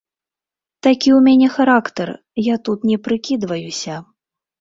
[0.85, 2.07] Такі ў мяне характар,
[2.45, 3.99] я тут не прыкідваюся.